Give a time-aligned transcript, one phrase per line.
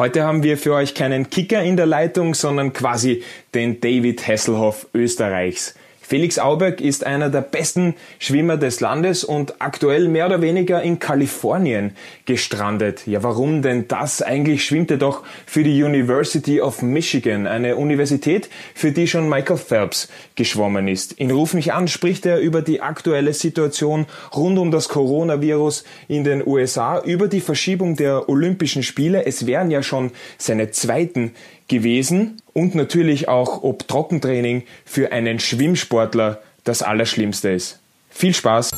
[0.00, 3.22] Heute haben wir für euch keinen Kicker in der Leitung, sondern quasi
[3.54, 5.74] den David Hasselhoff Österreichs.
[6.10, 10.98] Felix Auberg ist einer der besten Schwimmer des Landes und aktuell mehr oder weniger in
[10.98, 11.92] Kalifornien
[12.24, 13.06] gestrandet.
[13.06, 14.20] Ja, warum denn das?
[14.20, 19.56] Eigentlich schwimmt er doch für die University of Michigan, eine Universität, für die schon Michael
[19.56, 21.12] Phelps geschwommen ist.
[21.12, 26.24] In Ruf mich an spricht er über die aktuelle Situation rund um das Coronavirus in
[26.24, 29.26] den USA, über die Verschiebung der Olympischen Spiele.
[29.26, 31.34] Es wären ja schon seine zweiten
[31.70, 37.80] gewesen und natürlich auch, ob Trockentraining für einen Schwimmsportler das Allerschlimmste ist.
[38.10, 38.72] Viel Spaß!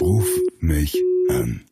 [0.00, 0.28] Ruf
[0.60, 0.94] mich
[1.28, 1.64] an.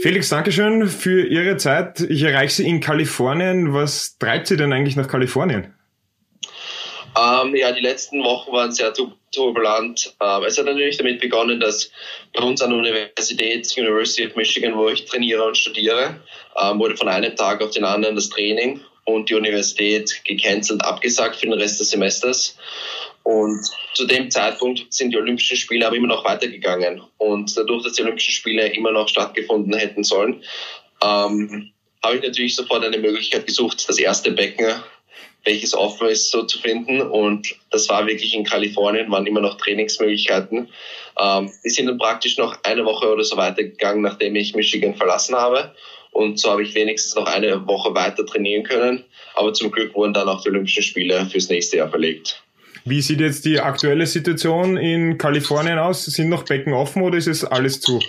[0.00, 2.00] Felix, Dankeschön für Ihre Zeit.
[2.00, 3.74] Ich erreiche Sie in Kalifornien.
[3.74, 5.74] Was treibt Sie denn eigentlich nach Kalifornien?
[7.18, 8.92] Ähm, ja, die letzten Wochen waren sehr
[9.32, 10.14] turbulent.
[10.20, 11.90] Ähm, es hat natürlich damit begonnen, dass
[12.32, 16.20] bei uns an der Universität, University of Michigan, wo ich trainiere und studiere,
[16.60, 21.36] ähm, wurde von einem Tag auf den anderen das Training und die Universität gecancelt, abgesagt
[21.36, 22.56] für den Rest des Semesters.
[23.22, 23.60] Und
[23.94, 27.02] zu dem Zeitpunkt sind die Olympischen Spiele aber immer noch weitergegangen.
[27.16, 30.42] Und dadurch, dass die Olympischen Spiele immer noch stattgefunden hätten sollen,
[31.02, 34.74] ähm, habe ich natürlich sofort eine Möglichkeit gesucht, das erste Becken,
[35.44, 37.00] welches offen ist, so zu finden.
[37.00, 40.68] Und das war wirklich in Kalifornien, waren immer noch Trainingsmöglichkeiten.
[41.18, 45.34] Ähm, die sind dann praktisch noch eine Woche oder so weitergegangen, nachdem ich Michigan verlassen
[45.34, 45.74] habe.
[46.18, 49.04] Und so habe ich wenigstens noch eine Woche weiter trainieren können.
[49.36, 52.42] Aber zum Glück wurden dann auch die Olympischen Spiele fürs nächste Jahr verlegt.
[52.84, 56.06] Wie sieht jetzt die aktuelle Situation in Kalifornien aus?
[56.06, 58.00] Sind noch Becken offen oder ist es alles zu?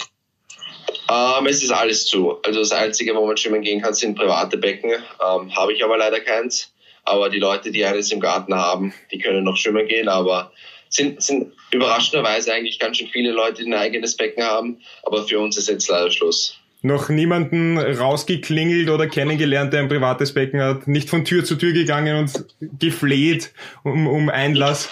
[1.07, 2.41] Ähm, es ist alles zu.
[2.41, 4.89] Also das Einzige, wo man schwimmen gehen kann, sind private Becken.
[4.89, 6.73] Ähm, habe ich aber leider keins.
[7.03, 10.09] Aber die Leute, die eines im Garten haben, die können noch schwimmen gehen.
[10.09, 10.52] Aber
[10.89, 14.81] sind, sind überraschenderweise eigentlich ganz schön viele Leute, die ein eigenes Becken haben.
[15.03, 20.33] Aber für uns ist jetzt leider Schluss noch niemanden rausgeklingelt oder kennengelernt, der ein privates
[20.33, 22.45] Becken hat, nicht von Tür zu Tür gegangen und
[22.80, 24.89] gefleht um, um Einlass?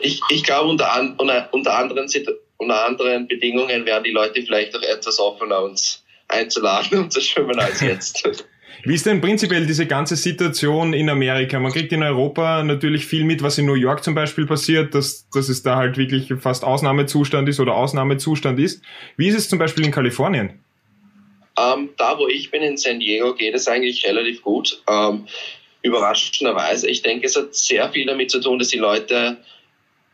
[0.00, 2.08] Ich, ich glaube, unter, an, unter, anderen,
[2.58, 7.58] unter anderen Bedingungen wären die Leute vielleicht auch etwas offener, uns einzuladen und zu schwimmen
[7.58, 8.28] als jetzt.
[8.84, 11.58] Wie ist denn prinzipiell diese ganze Situation in Amerika?
[11.58, 15.28] Man kriegt in Europa natürlich viel mit, was in New York zum Beispiel passiert, dass,
[15.30, 18.82] dass es da halt wirklich fast Ausnahmezustand ist oder Ausnahmezustand ist.
[19.16, 20.60] Wie ist es zum Beispiel in Kalifornien?
[21.58, 24.82] Ähm, da, wo ich bin, in San Diego, geht es eigentlich relativ gut.
[24.88, 25.26] Ähm,
[25.82, 26.88] überraschenderweise.
[26.88, 29.38] Ich denke, es hat sehr viel damit zu tun, dass die Leute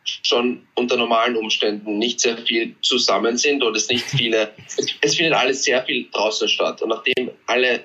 [0.03, 4.53] schon unter normalen Umständen nicht sehr viel zusammen sind und es nicht viele,
[5.01, 6.81] es findet alles sehr viel draußen statt.
[6.81, 7.83] Und nachdem alle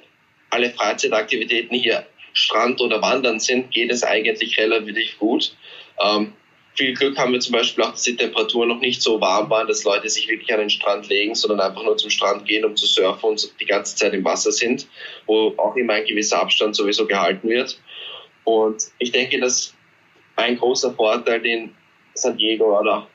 [0.53, 5.57] alle Freizeitaktivitäten hier Strand oder Wandern sind, geht es eigentlich relativ gut.
[5.99, 6.33] Ähm,
[6.75, 9.67] viel Glück haben wir zum Beispiel auch, dass die Temperaturen noch nicht so warm waren,
[9.67, 12.77] dass Leute sich wirklich an den Strand legen, sondern einfach nur zum Strand gehen, um
[12.77, 14.89] zu surfen und die ganze Zeit im Wasser sind,
[15.27, 17.79] wo auch immer ein gewisser Abstand sowieso gehalten wird.
[18.45, 19.75] Und ich denke, dass
[20.37, 21.75] ein großer Vorteil, den
[22.15, 23.07] San Diego oder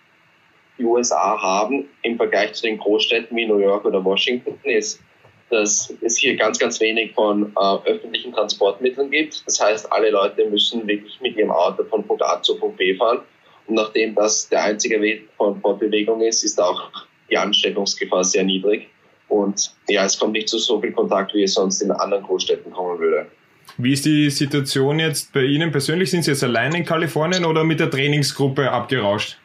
[0.77, 5.01] die USA haben im Vergleich zu den Großstädten wie New York oder Washington ist,
[5.49, 9.43] dass es hier ganz, ganz wenig von äh, öffentlichen Transportmitteln gibt.
[9.45, 12.95] Das heißt, alle Leute müssen wirklich mit ihrem Auto von Punkt A zu Punkt B
[12.95, 13.19] fahren.
[13.67, 16.89] Und nachdem das der einzige Weg von Fortbewegung ist, ist auch
[17.29, 18.87] die Ansteckungsgefahr sehr niedrig.
[19.29, 22.71] Und ja, es kommt nicht zu so viel Kontakt, wie es sonst in anderen Großstädten
[22.71, 23.27] kommen würde.
[23.77, 26.09] Wie ist die Situation jetzt bei Ihnen persönlich?
[26.09, 29.37] Sind Sie jetzt allein in Kalifornien oder mit der Trainingsgruppe abgerauscht?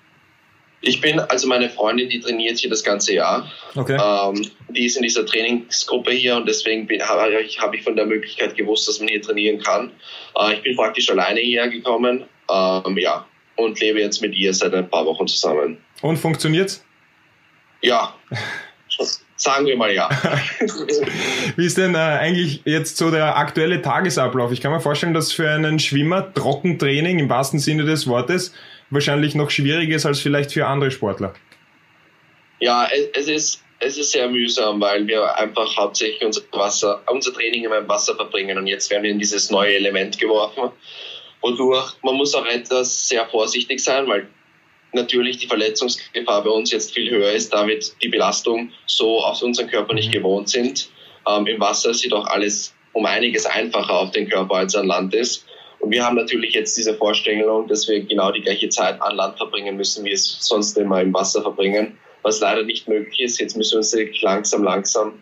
[0.84, 3.50] Ich bin, also meine Freundin, die trainiert hier das ganze Jahr.
[3.76, 3.96] Okay.
[3.96, 8.04] Ähm, die ist in dieser Trainingsgruppe hier und deswegen habe ich, hab ich von der
[8.04, 9.92] Möglichkeit gewusst, dass man hier trainieren kann.
[10.36, 13.24] Äh, ich bin praktisch alleine hierher gekommen, ähm, ja,
[13.56, 15.78] und lebe jetzt mit ihr seit ein paar Wochen zusammen.
[16.00, 16.84] Und funktioniert's?
[17.80, 18.14] Ja.
[19.36, 20.08] Sagen wir mal ja.
[21.56, 24.52] Wie ist denn äh, eigentlich jetzt so der aktuelle Tagesablauf?
[24.52, 28.52] Ich kann mir vorstellen, dass für einen Schwimmer Trockentraining im wahrsten Sinne des Wortes
[28.92, 31.34] wahrscheinlich noch schwieriger ist als vielleicht für andere Sportler.
[32.60, 37.64] Ja, es ist, es ist sehr mühsam, weil wir einfach hauptsächlich unser Wasser, unser Training
[37.64, 40.70] im Wasser verbringen und jetzt werden wir in dieses neue Element geworfen,
[41.40, 44.28] wodurch man muss auch etwas sehr vorsichtig sein, weil
[44.92, 49.42] natürlich die Verletzungsgefahr bei uns jetzt viel höher ist, da wir die Belastung so auf
[49.42, 50.12] unseren Körper nicht mhm.
[50.12, 50.90] gewohnt sind.
[51.26, 55.14] Ähm, Im Wasser sieht auch alles um einiges einfacher auf den Körper als an Land
[55.14, 55.46] ist.
[55.82, 59.36] Und wir haben natürlich jetzt diese Vorstellung, dass wir genau die gleiche Zeit an Land
[59.36, 63.40] verbringen müssen, wie es sonst immer im Wasser verbringen, was leider nicht möglich ist.
[63.40, 65.20] Jetzt müssen wir uns langsam, langsam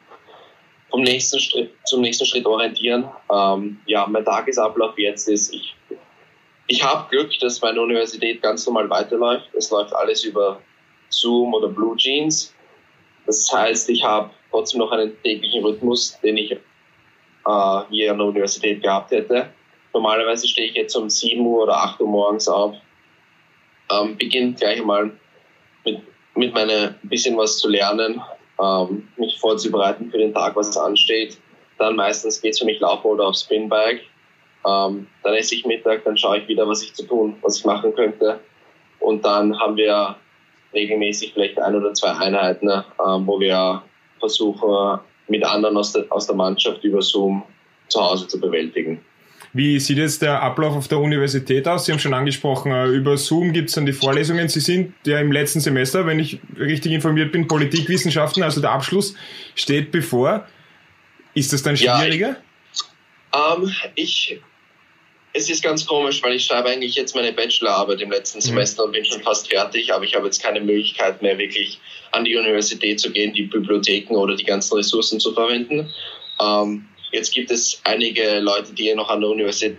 [0.90, 3.08] vom nächsten Schritt, zum nächsten Schritt orientieren.
[3.32, 5.74] Ähm, ja, mein Tagesablauf jetzt ist, ich,
[6.66, 9.46] ich habe Glück, dass meine Universität ganz normal weiterläuft.
[9.54, 10.60] Es läuft alles über
[11.08, 12.54] Zoom oder Blue Jeans.
[13.24, 16.58] Das heißt, ich habe trotzdem noch einen täglichen Rhythmus, den ich äh,
[17.88, 19.54] hier an der Universität gehabt hätte.
[19.92, 22.76] Normalerweise stehe ich jetzt um 7 Uhr oder 8 Uhr morgens auf,
[23.90, 25.10] ähm, beginne gleich mal
[25.84, 26.00] mit,
[26.34, 28.20] mit meiner bisschen was zu lernen,
[28.62, 31.38] ähm, mich vorzubereiten für den Tag, was ansteht.
[31.78, 34.02] Dann meistens geht es für mich laufen oder aufs Spinbike.
[34.66, 37.64] Ähm, dann esse ich Mittag, dann schaue ich wieder, was ich zu tun, was ich
[37.64, 38.40] machen könnte.
[38.98, 40.16] Und dann haben wir
[40.74, 43.82] regelmäßig vielleicht ein oder zwei Einheiten, äh, wo wir
[44.18, 47.42] versuchen, mit anderen aus der, aus der Mannschaft über Zoom
[47.88, 49.04] zu Hause zu bewältigen.
[49.52, 51.84] Wie sieht jetzt der Ablauf auf der Universität aus?
[51.84, 54.48] Sie haben schon angesprochen, äh, über Zoom gibt es dann die Vorlesungen.
[54.48, 59.14] Sie sind ja im letzten Semester, wenn ich richtig informiert bin, Politikwissenschaften, also der Abschluss
[59.56, 60.46] steht bevor.
[61.34, 62.36] Ist das dann schwieriger?
[63.34, 64.40] Ja, ich, ähm, ich
[65.32, 68.42] es ist ganz komisch, weil ich schreibe eigentlich jetzt meine Bachelorarbeit im letzten mhm.
[68.42, 71.80] Semester und bin schon fast fertig, aber ich habe jetzt keine Möglichkeit mehr wirklich
[72.12, 75.92] an die Universität zu gehen, die Bibliotheken oder die ganzen Ressourcen zu verwenden.
[76.40, 79.78] Ähm, jetzt gibt es einige Leute, die noch an der Universität,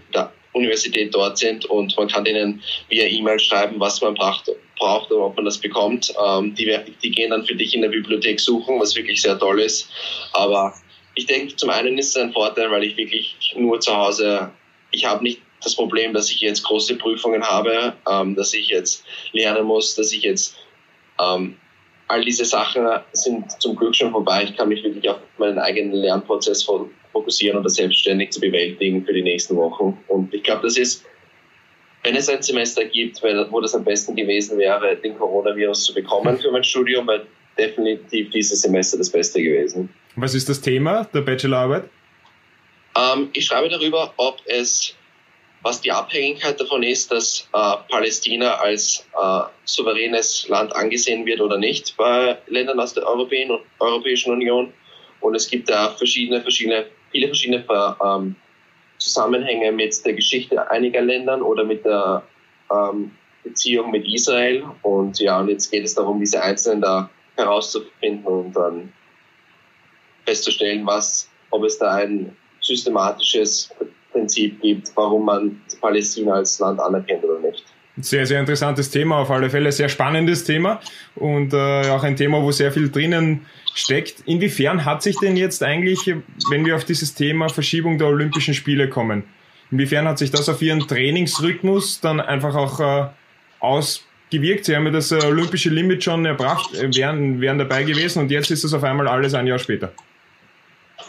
[0.53, 5.21] Universität dort sind und man kann denen via E-Mail schreiben, was man braucht, braucht und
[5.21, 6.13] ob man das bekommt.
[6.23, 9.61] Ähm, die, die gehen dann für dich in der Bibliothek suchen, was wirklich sehr toll
[9.61, 9.89] ist.
[10.33, 10.73] Aber
[11.15, 14.51] ich denke, zum einen ist es ein Vorteil, weil ich wirklich nur zu Hause
[14.91, 19.03] ich habe nicht das Problem, dass ich jetzt große Prüfungen habe, ähm, dass ich jetzt
[19.31, 20.55] lernen muss, dass ich jetzt
[21.19, 21.57] ähm,
[22.07, 24.43] all diese Sachen sind zum Glück schon vorbei.
[24.43, 26.63] Ich kann mich wirklich auf meinen eigenen Lernprozess
[27.11, 29.97] fokussieren und das selbstständig zu bewältigen für die nächsten Wochen.
[30.07, 31.05] Und ich glaube, das ist,
[32.03, 36.37] wenn es ein Semester gibt, wo das am besten gewesen wäre, den Coronavirus zu bekommen
[36.37, 37.25] für mein Studium, wäre
[37.57, 39.89] definitiv dieses Semester das Beste gewesen.
[40.15, 41.83] Was ist das Thema der Bachelorarbeit?
[42.97, 44.95] Ähm, ich schreibe darüber, ob es,
[45.61, 51.57] was die Abhängigkeit davon ist, dass äh, Palästina als äh, souveränes Land angesehen wird oder
[51.57, 54.73] nicht bei Ländern aus der Europäischen Union.
[55.21, 57.63] Und es gibt da verschiedene, verschiedene, viele verschiedene
[58.03, 58.35] ähm,
[58.97, 62.23] Zusammenhänge mit der Geschichte einiger Ländern oder mit der
[62.71, 63.11] ähm,
[63.43, 64.63] Beziehung mit Israel.
[64.81, 68.93] Und ja, und jetzt geht es darum, diese Einzelnen da herauszufinden und dann
[70.25, 73.73] festzustellen, was, ob es da ein systematisches
[74.11, 77.63] Prinzip gibt, warum man Palästina als Land anerkennt oder nicht.
[77.97, 80.79] Sehr, sehr interessantes Thema, auf alle Fälle sehr spannendes Thema
[81.15, 84.21] und äh, auch ein Thema, wo sehr viel drinnen steckt.
[84.25, 85.99] Inwiefern hat sich denn jetzt eigentlich,
[86.49, 89.23] wenn wir auf dieses Thema Verschiebung der Olympischen Spiele kommen,
[89.71, 93.09] inwiefern hat sich das auf Ihren Trainingsrhythmus dann einfach auch äh,
[93.59, 94.65] ausgewirkt?
[94.65, 98.31] Sie haben ja das äh, olympische Limit schon erbracht, äh, wären, wären dabei gewesen und
[98.31, 99.93] jetzt ist es auf einmal alles ein Jahr später.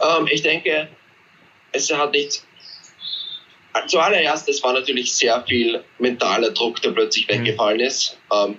[0.00, 0.88] Ähm, ich denke,
[1.72, 2.44] es hat nicht.
[3.86, 7.32] Zuallererst, es war natürlich sehr viel mentaler Druck, der plötzlich mhm.
[7.32, 8.18] weggefallen ist.
[8.30, 8.58] Ähm,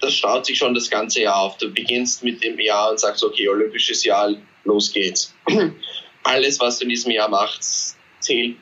[0.00, 1.56] das staut sich schon das ganze Jahr auf.
[1.58, 5.34] Du beginnst mit dem Jahr und sagst, okay, olympisches Jahr, los geht's.
[6.24, 8.56] Alles, was du in diesem Jahr machst, zählt,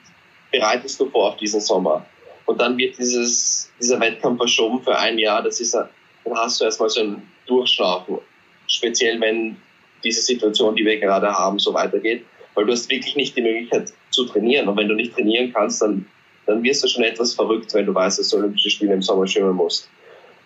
[0.51, 2.05] bereitest du vor auf diesen Sommer.
[2.47, 5.43] Und dann wird dieses, dieser Wettkampf verschoben für ein Jahr.
[5.43, 5.89] Das ist, dann
[6.35, 8.19] hast du erstmal so ein Durchschnaufen.
[8.67, 9.57] Speziell, wenn
[10.03, 12.25] diese Situation, die wir gerade haben, so weitergeht
[12.55, 14.69] weil du hast wirklich nicht die Möglichkeit zu trainieren.
[14.69, 16.07] Und wenn du nicht trainieren kannst, dann,
[16.47, 19.27] dann wirst du schon etwas verrückt, wenn du weißt, dass du Olympische Spiele im Sommer
[19.27, 19.89] schwimmen musst.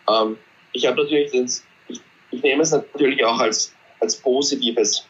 [0.08, 0.36] Ähm,
[0.76, 2.00] ich habe natürlich, das, ich,
[2.30, 5.08] ich nehme es natürlich auch als, als Positives,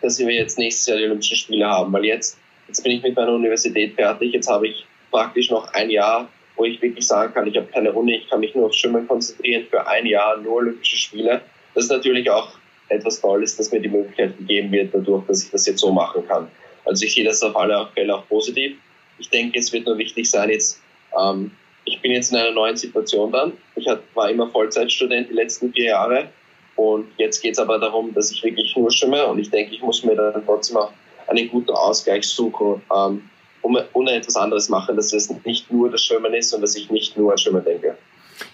[0.00, 3.14] dass wir jetzt nächstes Jahr die Olympischen Spiele haben, weil jetzt, jetzt bin ich mit
[3.14, 7.46] meiner Universität fertig, jetzt habe ich praktisch noch ein Jahr, wo ich wirklich sagen kann,
[7.46, 10.54] ich habe keine Runde, ich kann mich nur aufs Schwimmen konzentrieren für ein Jahr, nur
[10.54, 11.42] Olympische Spiele.
[11.74, 12.48] Das ist natürlich auch
[12.88, 16.26] etwas Tolles, dass mir die Möglichkeit gegeben wird, dadurch, dass ich das jetzt so machen
[16.26, 16.48] kann.
[16.84, 18.76] Also ich sehe das auf alle Fälle auch positiv.
[19.18, 20.80] Ich denke, es wird nur wichtig sein, jetzt,
[21.20, 21.50] ähm,
[21.88, 23.52] ich bin jetzt in einer neuen Situation dann.
[23.76, 26.28] Ich war immer Vollzeitstudent die letzten vier Jahre
[26.76, 29.82] und jetzt geht es aber darum, dass ich wirklich nur schwimme und ich denke, ich
[29.82, 30.92] muss mir dann trotzdem auch
[31.26, 33.22] einen guten Ausgleich suchen, ähm,
[33.62, 36.90] um, um etwas anderes machen, dass es nicht nur das Schwimmen ist und dass ich
[36.90, 37.96] nicht nur an Schwimmen denke.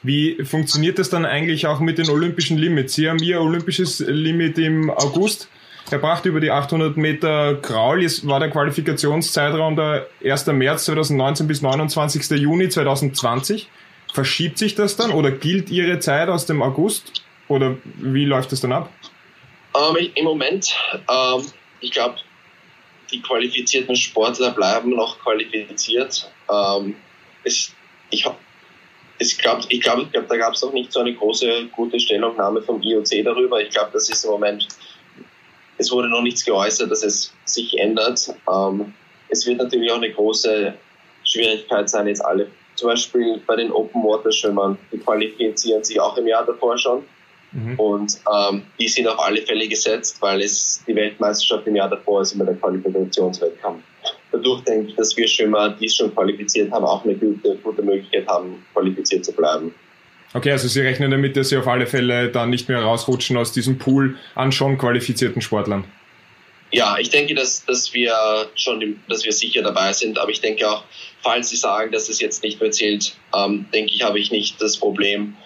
[0.02, 2.94] Wie funktioniert das dann eigentlich auch mit den olympischen Limits?
[2.94, 5.48] Sie haben Ihr olympisches Limit im August
[5.90, 8.02] erbracht über die 800 Meter Kraul.
[8.02, 10.46] Jetzt war der Qualifikationszeitraum der 1.
[10.46, 12.30] März 2019 bis 29.
[12.40, 13.68] Juni 2020.
[14.12, 17.24] Verschiebt sich das dann oder gilt Ihre Zeit aus dem August?
[17.48, 18.90] Oder wie läuft das dann ab?
[19.76, 21.44] Ähm, Im Moment, ähm,
[21.80, 22.16] ich glaube,
[23.10, 26.30] die qualifizierten Sportler bleiben noch qualifiziert.
[26.50, 26.96] Ähm,
[27.42, 27.74] es,
[28.10, 28.24] ich,
[29.18, 32.00] ich glaube, ich glaub, ich glaub, da gab es auch nicht so eine große, gute
[32.00, 33.60] Stellungnahme vom IOC darüber.
[33.60, 34.66] Ich glaube, das ist im Moment,
[35.78, 38.35] es wurde noch nichts geäußert, dass es sich ändert.
[38.50, 38.95] Ähm,
[39.28, 40.75] es wird natürlich auch eine große
[41.25, 46.16] Schwierigkeit sein, jetzt alle, zum Beispiel bei den Open Water Schwimmern, die qualifizieren sich auch
[46.16, 47.04] im Jahr davor schon.
[47.52, 47.78] Mhm.
[47.78, 52.23] Und ähm, die sind auf alle Fälle gesetzt, weil es die Weltmeisterschaft im Jahr davor
[52.23, 53.83] ist immer der Qualifikationswettkampf.
[54.33, 57.83] Dadurch denke ich, dass wir Schwimmer, die es schon qualifiziert haben, auch eine gute, gute
[57.83, 59.73] Möglichkeit haben, qualifiziert zu bleiben.
[60.34, 63.52] Okay, also Sie rechnen damit, dass Sie auf alle Fälle dann nicht mehr rausrutschen aus
[63.52, 65.84] diesem Pool an schon qualifizierten Sportlern.
[66.72, 68.12] Ja, ich denke, dass, dass wir
[68.56, 70.18] schon, dass wir sicher dabei sind.
[70.18, 70.82] Aber ich denke auch,
[71.22, 74.60] falls Sie sagen, dass es jetzt nicht mehr zählt, ähm, denke ich, habe ich nicht
[74.60, 75.36] das Problem.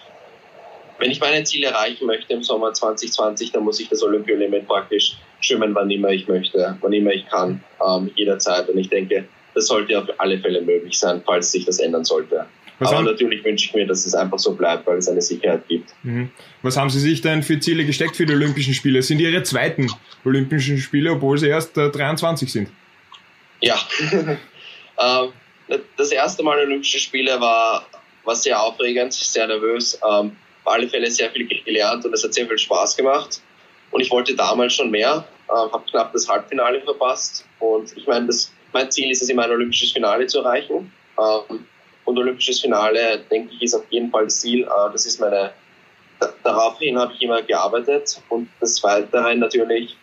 [0.97, 5.17] Wenn ich meine Ziele erreichen möchte im Sommer 2020, dann muss ich das Olympialimit praktisch
[5.39, 8.67] schwimmen, wann immer ich möchte, wann immer ich kann, ähm, jederzeit.
[8.67, 12.47] Und ich denke, das sollte auf alle Fälle möglich sein, falls sich das ändern sollte.
[12.79, 15.67] Was Aber natürlich wünsche ich mir, dass es einfach so bleibt, weil es eine Sicherheit
[15.67, 15.93] gibt.
[16.03, 16.31] Mhm.
[16.61, 19.01] Was haben Sie sich denn für Ziele gesteckt für die Olympischen Spiele?
[19.01, 19.91] Sind Ihre zweiten
[20.23, 22.69] Olympischen Spiele, obwohl Sie erst äh, 23 sind?
[23.61, 23.77] Ja.
[24.97, 25.33] ähm,
[25.97, 27.85] das erste Mal Olympische Spiele war,
[28.23, 29.99] war sehr aufregend, sehr nervös.
[30.09, 33.41] Ähm, auf alle Fälle sehr viel gelernt und es hat sehr viel Spaß gemacht.
[33.91, 37.45] Und ich wollte damals schon mehr, äh, habe knapp das Halbfinale verpasst.
[37.59, 38.29] Und ich meine,
[38.71, 40.93] mein Ziel ist es, immer ein olympisches Finale zu erreichen.
[41.17, 41.65] Ähm,
[42.09, 44.63] und olympisches Finale, denke ich, ist auf jeden Fall das Ziel.
[44.63, 45.51] Äh, das ist meine,
[46.43, 49.95] daraufhin habe ich immer gearbeitet und des Weiteren natürlich,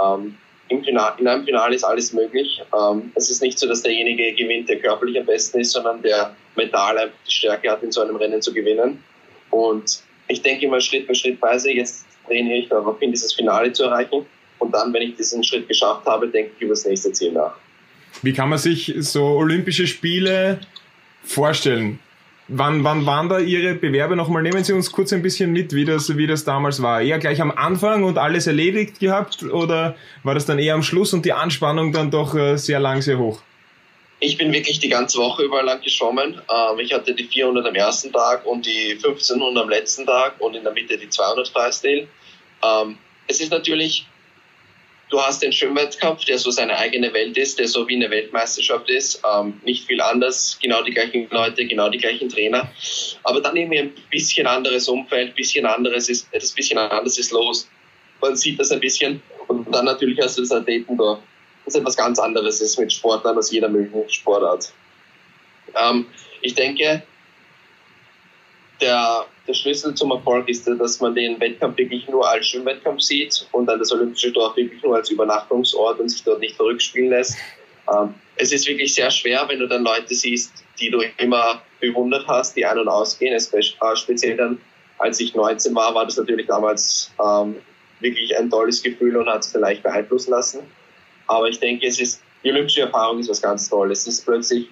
[0.00, 0.36] ähm,
[0.68, 2.60] im Finale, in einem Finale ist alles möglich.
[2.74, 6.34] Ähm, es ist nicht so, dass derjenige gewinnt, der körperlich am besten ist, sondern der
[6.56, 9.02] mental die Stärke hat, in so einem Rennen zu gewinnen.
[9.50, 13.84] Und ich denke immer Schritt für Schrittweise, jetzt trainiere ich darauf hin, dieses Finale zu
[13.84, 14.24] erreichen.
[14.58, 17.54] Und dann, wenn ich diesen Schritt geschafft habe, denke ich über das nächste Ziel nach.
[18.22, 20.60] Wie kann man sich so Olympische Spiele
[21.24, 21.98] vorstellen?
[22.48, 24.42] Wann, wann waren da Ihre Bewerbe nochmal?
[24.42, 27.00] Nehmen Sie uns kurz ein bisschen mit, wie das, wie das damals war.
[27.00, 31.14] Eher gleich am Anfang und alles erledigt gehabt oder war das dann eher am Schluss
[31.14, 33.40] und die Anspannung dann doch äh, sehr lang, sehr hoch?
[34.18, 36.40] Ich bin wirklich die ganze Woche überall lang geschwommen.
[36.48, 40.54] Ähm, ich hatte die 400 am ersten Tag und die 1500 am letzten Tag und
[40.54, 42.06] in der Mitte die 200 Freistil.
[42.62, 44.06] Ähm, es ist natürlich
[45.12, 48.88] Du hast den Schwimmwettkampf, der so seine eigene Welt ist, der so wie eine Weltmeisterschaft
[48.88, 49.20] ist.
[49.30, 52.72] Ähm, nicht viel anders, genau die gleichen Leute, genau die gleichen Trainer.
[53.22, 57.68] Aber dann irgendwie ein bisschen anderes Umfeld, bisschen anderes ist, etwas bisschen anderes ist los.
[58.22, 59.22] Man sieht das ein bisschen.
[59.48, 61.18] Und dann natürlich hast du das Athletendorf,
[61.66, 64.72] das etwas ganz anderes ist mit Sportlern aus jeder möglichen Sportart.
[65.76, 66.06] Ähm,
[66.40, 67.02] ich denke,
[68.82, 73.46] der, der Schlüssel zum Erfolg ist, dass man den Wettkampf wirklich nur als Schwimmwettkampf sieht
[73.52, 77.36] und dann das Olympische Dorf wirklich nur als Übernachtungsort und sich dort nicht verrückspielen lässt.
[77.90, 82.26] Ähm, es ist wirklich sehr schwer, wenn du dann Leute siehst, die du immer bewundert
[82.26, 83.34] hast, die ein- und ausgehen.
[83.34, 84.60] Äh, speziell dann,
[84.98, 87.56] als ich 19 war, war das natürlich damals ähm,
[88.00, 90.60] wirklich ein tolles Gefühl und hat sich vielleicht beeinflussen lassen.
[91.26, 94.00] Aber ich denke, es ist, die olympische Erfahrung ist was ganz Tolles.
[94.06, 94.68] Es ist plötzlich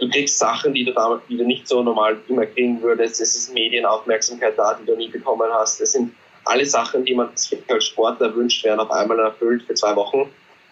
[0.00, 3.20] du kriegst Sachen, die du, da, die du nicht so normal immer kriegen würdest.
[3.20, 5.80] Es ist Medienaufmerksamkeit da, die du nie bekommen hast.
[5.80, 6.12] Es sind
[6.44, 10.28] alle Sachen, die man sich als Sportler wünscht, werden auf einmal erfüllt für zwei Wochen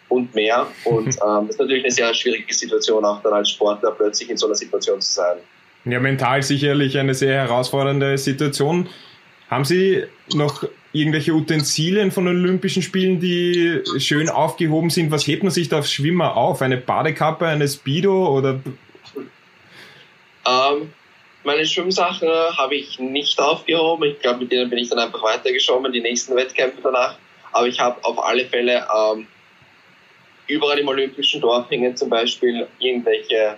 [0.08, 0.66] und mehr.
[0.84, 4.36] Und ähm, das ist natürlich eine sehr schwierige Situation, auch dann als Sportler plötzlich in
[4.36, 5.38] so einer Situation zu sein.
[5.84, 8.88] Ja, mental sicherlich eine sehr herausfordernde Situation.
[9.50, 10.04] Haben Sie
[10.34, 15.10] noch irgendwelche Utensilien von Olympischen Spielen, die schön aufgehoben sind?
[15.10, 16.60] Was hebt man sich da aufs Schwimmer auf?
[16.60, 18.60] Eine Badekappe, eine Speedo oder
[20.48, 20.92] ähm,
[21.44, 24.04] meine Schwimmsachen habe ich nicht aufgehoben.
[24.04, 27.16] Ich glaube, mit denen bin ich dann einfach weitergeschwommen, die nächsten Wettkämpfe danach.
[27.52, 29.26] Aber ich habe auf alle Fälle ähm,
[30.46, 33.56] überall im Olympischen Dorf hängen zum Beispiel irgendwelche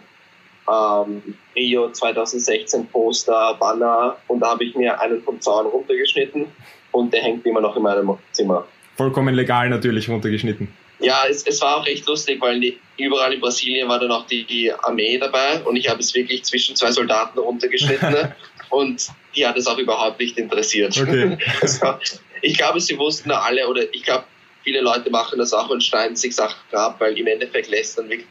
[0.70, 1.23] ähm,
[1.56, 6.47] Rio 2016 Poster, Banner und da habe ich mir einen vom Zaun runtergeschnitten
[6.92, 8.66] und der hängt immer noch in meinem Zimmer.
[8.97, 10.68] Vollkommen legal natürlich runtergeschnitten.
[11.00, 14.26] Ja, es, es war auch echt lustig, weil die, überall in Brasilien war dann auch
[14.26, 18.33] die, die Armee dabei und ich habe es wirklich zwischen zwei Soldaten runtergeschnitten
[18.71, 20.97] und die hat es auch überhaupt nicht interessiert.
[21.00, 21.38] Okay.
[21.61, 21.95] also,
[22.42, 24.25] ich glaube, sie wussten alle oder ich glaube,
[24.62, 28.09] viele Leute machen das auch und schneiden sich Sachen ab, weil im Endeffekt lässt dann
[28.09, 28.26] wirklich,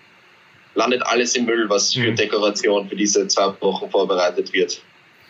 [0.76, 2.16] landet alles im Müll, was für mhm.
[2.16, 4.82] Dekoration für diese zwei Wochen vorbereitet wird.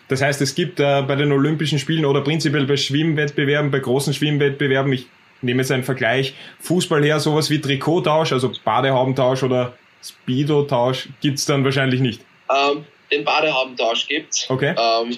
[0.09, 4.13] Das heißt, es gibt äh, bei den Olympischen Spielen oder prinzipiell bei Schwimmwettbewerben, bei großen
[4.13, 5.05] Schwimmwettbewerben, ich
[5.41, 11.63] nehme jetzt einen Vergleich, Fußball her, sowas wie Trikottausch, also Badehaubentausch oder Speedo-Tausch gibt's dann
[11.63, 12.21] wahrscheinlich nicht.
[12.49, 14.49] Ähm, den Badehaubentausch gibt's.
[14.49, 14.75] Okay.
[14.77, 15.17] Ähm,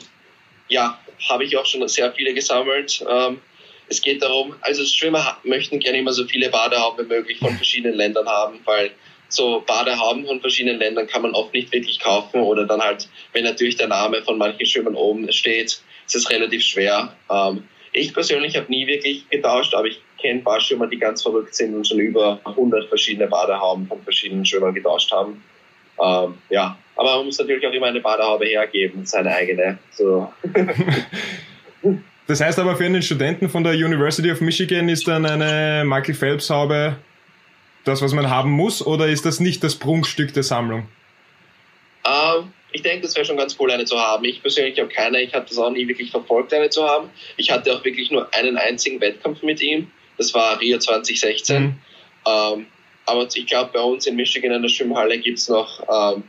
[0.67, 0.99] ja,
[1.29, 3.03] habe ich auch schon sehr viele gesammelt.
[3.09, 3.39] Ähm,
[3.87, 7.95] es geht darum, also Schwimmer möchten gerne immer so viele Badehauben wie möglich von verschiedenen
[7.95, 8.91] Ländern haben, weil
[9.27, 13.43] so Badehauben von verschiedenen Ländern kann man oft nicht wirklich kaufen oder dann halt, wenn
[13.43, 17.15] natürlich der Name von manchen Schwimmern oben steht, ist es relativ schwer.
[17.29, 21.21] Ähm, ich persönlich habe nie wirklich getauscht, aber ich kenne ein paar Schwimmer, die ganz
[21.21, 25.43] verrückt sind und schon über 100 verschiedene Badehauben von verschiedenen Schwimmern getauscht haben.
[26.01, 29.77] Ähm, ja, aber man muss natürlich auch immer eine Badehaube hergeben, seine eigene.
[29.91, 30.31] So.
[32.27, 36.13] Das heißt aber für einen Studenten von der University of Michigan ist dann eine Michael
[36.13, 36.95] Phelps Haube
[37.83, 40.87] das, was man haben muss, oder ist das nicht das Prunkstück der Sammlung?
[42.05, 44.23] Ähm, ich denke, es wäre schon ganz cool, eine zu haben.
[44.25, 47.09] Ich persönlich habe keine, ich habe das auch nie wirklich verfolgt, eine zu haben.
[47.37, 49.91] Ich hatte auch wirklich nur einen einzigen Wettkampf mit ihm.
[50.17, 51.63] Das war Rio 2016.
[51.63, 51.75] Mhm.
[52.25, 52.65] Ähm,
[53.05, 56.23] aber ich glaube, bei uns in Michigan in der Schwimmhalle gibt es noch, ähm,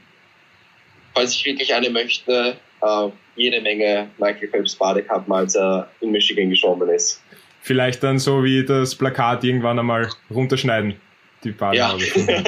[1.15, 6.51] falls ich wirklich eine möchte, äh, jede Menge Michael Phelps Badekappen, als er in Michigan
[6.51, 7.23] geschwommen ist.
[7.61, 11.01] Vielleicht dann so wie das Plakat irgendwann einmal runterschneiden,
[11.45, 12.05] die Badehaube.
[12.05, 12.43] Ja.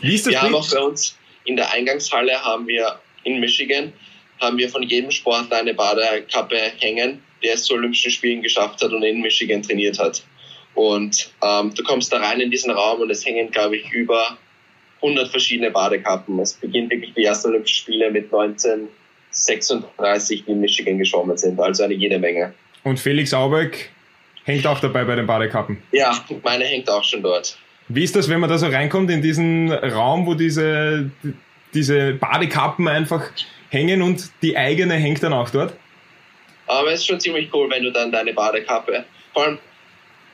[0.00, 0.32] wie ist das?
[0.32, 3.92] Wir haben auch bei uns in der Eingangshalle haben wir in Michigan
[4.40, 8.92] haben wir von jedem Sportler eine Badekappe hängen, der es zu Olympischen Spielen geschafft hat
[8.92, 10.22] und in Michigan trainiert hat.
[10.74, 14.38] Und ähm, du kommst da rein in diesen Raum und es hängen, glaube ich, über
[15.02, 16.38] 100 verschiedene Badekappen.
[16.38, 21.60] Es beginnt wirklich die ersten Olympischen Spiele mit 1936, die in Michigan geschwommen sind.
[21.60, 22.54] Also eine jede Menge.
[22.84, 23.90] Und Felix Aubeck
[24.44, 25.82] hängt auch dabei bei den Badekappen?
[25.92, 27.58] Ja, meine hängt auch schon dort.
[27.88, 31.10] Wie ist das, wenn man da so reinkommt in diesen Raum, wo diese,
[31.74, 33.30] diese Badekappen einfach
[33.70, 35.74] hängen und die eigene hängt dann auch dort?
[36.66, 39.58] Aber es ist schon ziemlich cool, wenn du dann deine Badekappe, vor allem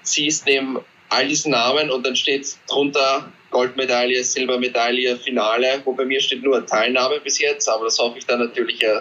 [0.02, 6.20] siehst neben all diesen Namen und dann steht drunter Goldmedaille, Silbermedaille, Finale, wo bei mir
[6.20, 9.00] steht nur Teilnahme bis jetzt, aber das hoffe ich dann natürlich äh,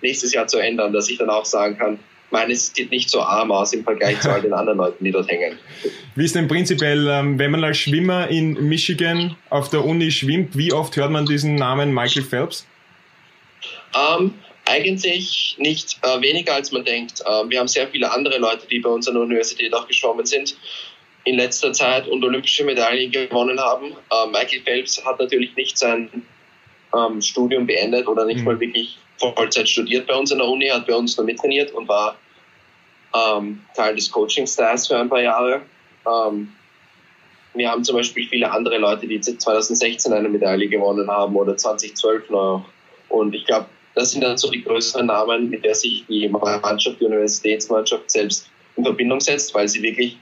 [0.00, 1.98] nächstes Jahr zu ändern, dass ich dann auch sagen kann,
[2.30, 5.28] meines sieht nicht so arm aus im Vergleich zu all den anderen Leuten, die dort
[5.28, 5.58] hängen.
[6.14, 10.56] Wie ist denn prinzipiell, ähm, wenn man als Schwimmer in Michigan auf der Uni schwimmt,
[10.56, 12.66] wie oft hört man diesen Namen Michael Phelps?
[13.94, 17.20] Ähm, eigentlich nicht äh, weniger als man denkt.
[17.20, 20.26] Äh, wir haben sehr viele andere Leute, die bei uns an der Universität auch geschwommen
[20.26, 20.56] sind
[21.24, 23.92] in letzter Zeit und olympische Medaillen gewonnen haben.
[24.10, 26.08] Äh, Michael Phelps hat natürlich nicht sein
[26.94, 28.44] ähm, Studium beendet oder nicht mhm.
[28.44, 31.88] mal wirklich Vollzeit studiert bei uns an der Uni, hat bei uns nur mittrainiert und
[31.88, 32.16] war
[33.14, 35.62] ähm, Teil des Coaching-Styles für ein paar Jahre.
[36.06, 36.52] Ähm,
[37.54, 42.30] wir haben zum Beispiel viele andere Leute, die 2016 eine Medaille gewonnen haben oder 2012
[42.30, 42.64] noch.
[43.08, 47.00] Und ich glaube, das sind dann so die größeren Namen, mit der sich die Mannschaft,
[47.00, 50.18] die Universitätsmannschaft selbst in Verbindung setzt, weil sie wirklich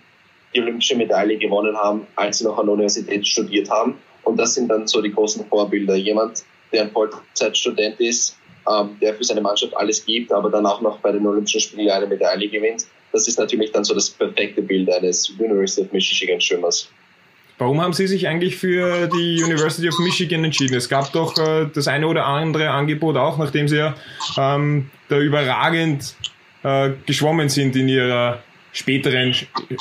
[0.54, 3.98] die olympische Medaille gewonnen haben, als sie noch an der Universität studiert haben.
[4.22, 5.96] Und das sind dann so die großen Vorbilder.
[5.96, 8.36] Jemand, der ein Vollzeitstudent ist,
[8.70, 11.90] ähm, der für seine Mannschaft alles gibt, aber dann auch noch bei den Olympischen Spielen
[11.90, 12.86] eine Medaille gewinnt.
[13.12, 16.88] Das ist natürlich dann so das perfekte Bild eines University of Michigan Schwimmers.
[17.58, 20.74] Warum haben Sie sich eigentlich für die University of Michigan entschieden?
[20.74, 23.94] Es gab doch äh, das eine oder andere Angebot auch, nachdem Sie ja
[24.36, 26.14] ähm, da überragend
[26.64, 29.34] äh, geschwommen sind in Ihrer späteren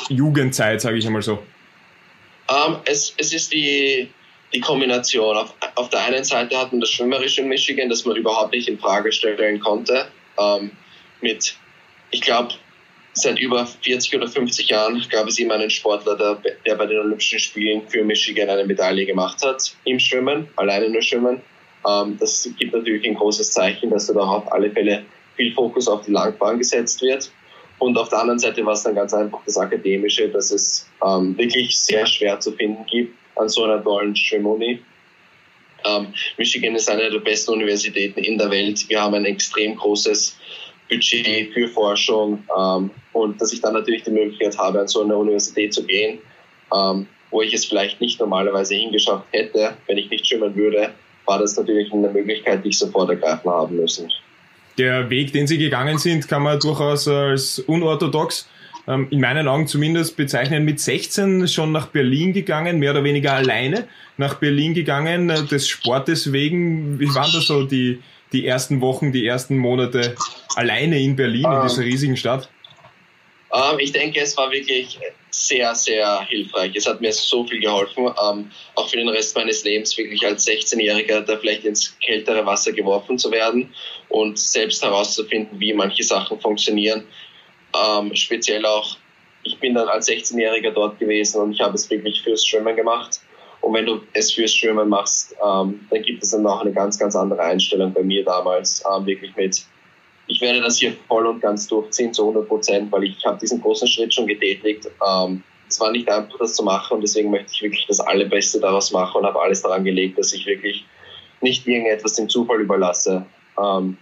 [0.09, 1.39] Jugendzeit, sage ich einmal so.
[2.47, 4.09] Um, ähm, es, es ist die,
[4.53, 5.35] die Kombination.
[5.37, 8.67] Auf, auf der einen Seite hat man das Schwimmerische in Michigan, das man überhaupt nicht
[8.67, 10.07] in Frage stellen konnte.
[10.39, 10.71] Ähm,
[11.21, 11.55] mit,
[12.11, 12.53] ich glaube,
[13.13, 16.99] seit über 40 oder 50 Jahren gab es immer einen Sportler, der, der bei den
[16.99, 21.41] Olympischen Spielen für Michigan eine Medaille gemacht hat im Schwimmen, alleine nur Schwimmen.
[21.87, 26.05] Ähm, das gibt natürlich ein großes Zeichen, dass da auf alle Fälle viel Fokus auf
[26.05, 27.31] die Langbahn gesetzt wird.
[27.79, 31.37] Und auf der anderen Seite war es dann ganz einfach das Akademische, dass es ähm,
[31.37, 34.79] wirklich sehr schwer zu finden gibt an so einer tollen Schwimmuni.
[35.85, 38.87] Ähm, Michigan ist eine der besten Universitäten in der Welt.
[38.87, 40.37] Wir haben ein extrem großes
[40.89, 45.15] Budget für Forschung ähm, und dass ich dann natürlich die Möglichkeit habe, an so eine
[45.17, 46.19] Universität zu gehen,
[46.73, 50.91] ähm, wo ich es vielleicht nicht normalerweise hingeschafft hätte, wenn ich nicht schwimmen würde,
[51.25, 54.11] war das natürlich eine Möglichkeit, die ich sofort ergreifen haben müssen.
[54.77, 58.49] Der Weg, den Sie gegangen sind, kann man durchaus als unorthodox,
[58.85, 63.87] in meinen Augen zumindest bezeichnen, mit 16 schon nach Berlin gegangen, mehr oder weniger alleine
[64.17, 66.99] nach Berlin gegangen, äh, des Sportes wegen.
[66.99, 68.01] Wie waren das so die,
[68.33, 70.15] die ersten Wochen, die ersten Monate
[70.55, 72.49] alleine in Berlin, in dieser ähm, riesigen Stadt?
[73.53, 76.75] Ähm, ich denke, es war wirklich sehr, sehr hilfreich.
[76.75, 80.45] Es hat mir so viel geholfen, ähm, auch für den Rest meines Lebens wirklich als
[80.45, 83.73] 16-Jähriger da vielleicht ins kältere Wasser geworfen zu werden
[84.09, 87.05] und selbst herauszufinden, wie manche Sachen funktionieren.
[87.75, 88.97] Ähm, speziell auch,
[89.43, 93.19] ich bin dann als 16-Jähriger dort gewesen und ich habe es wirklich fürs Schwimmen gemacht.
[93.61, 96.99] Und wenn du es fürs Schwimmen machst, ähm, dann gibt es dann auch eine ganz,
[96.99, 99.65] ganz andere Einstellung bei mir damals, ähm, wirklich mit
[100.27, 103.61] ich werde das hier voll und ganz durchziehen zu 100 Prozent, weil ich habe diesen
[103.61, 104.89] großen Schritt schon getätigt.
[105.05, 108.59] Ähm, es war nicht einfach, das zu machen und deswegen möchte ich wirklich das Allerbeste
[108.59, 110.85] daraus machen und habe alles daran gelegt, dass ich wirklich
[111.41, 113.25] nicht irgendetwas dem Zufall überlasse.
[113.61, 113.97] Ähm,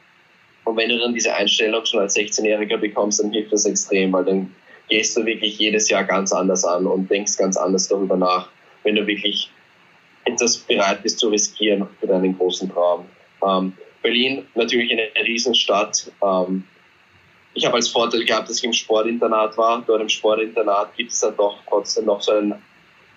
[0.72, 4.24] und wenn du dann diese Einstellung schon als 16-Jähriger bekommst, dann hilft das extrem, weil
[4.24, 4.56] dann
[4.88, 8.48] gehst du wirklich jedes Jahr ganz anders an und denkst ganz anders darüber nach,
[8.84, 9.52] wenn du wirklich
[10.24, 13.06] etwas bereit bist zu riskieren für deinen großen Traum.
[13.46, 16.10] Ähm, Berlin natürlich eine Riesenstadt.
[16.24, 16.64] Ähm,
[17.54, 19.84] ich habe als Vorteil gehabt, dass ich im Sportinternat war.
[19.86, 22.56] Dort im Sportinternat gibt es dann doch trotzdem noch so einen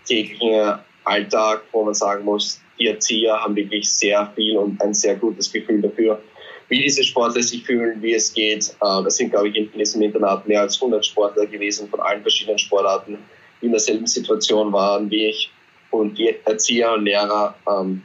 [0.04, 5.14] täglichen Alltag, wo man sagen muss, die Erzieher haben wirklich sehr viel und ein sehr
[5.14, 6.20] gutes Gefühl dafür,
[6.68, 8.74] wie diese Sportler sich fühlen, wie es geht.
[8.80, 12.22] Das äh, sind, glaube ich, in diesem Internat mehr als 100 Sportler gewesen von allen
[12.22, 13.18] verschiedenen Sportarten,
[13.60, 15.50] die in derselben Situation waren wie ich.
[15.90, 18.02] Und die Erzieher und Lehrer ähm,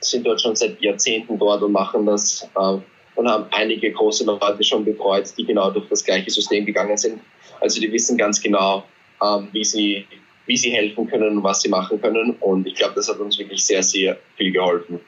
[0.00, 2.78] sind dort schon seit Jahrzehnten dort und machen das äh,
[3.16, 7.20] und haben einige große Leute schon betreut, die genau durch das gleiche System gegangen sind.
[7.60, 8.84] Also die wissen ganz genau,
[9.22, 10.04] ähm, wie sie
[10.46, 12.32] wie sie helfen können und was sie machen können.
[12.40, 15.00] Und ich glaube, das hat uns wirklich sehr, sehr viel geholfen.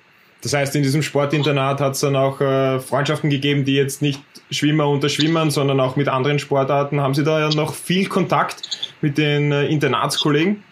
[0.46, 4.20] Das heißt, in diesem Sportinternat hat es dann auch äh, Freundschaften gegeben, die jetzt nicht
[4.52, 7.00] Schwimmer unter Schwimmern, sondern auch mit anderen Sportarten.
[7.00, 8.62] Haben Sie da ja noch viel Kontakt
[9.00, 10.62] mit den äh, Internatskollegen?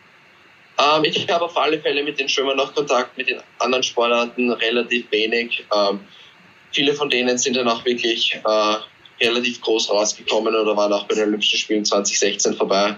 [0.78, 4.52] Ähm, ich habe auf alle Fälle mit den Schwimmern noch Kontakt, mit den anderen Sportarten
[4.52, 5.64] relativ wenig.
[5.76, 5.98] Ähm,
[6.70, 11.16] viele von denen sind dann auch wirklich äh, relativ groß rausgekommen oder waren auch bei
[11.16, 12.94] den Olympischen Spielen 2016 vorbei.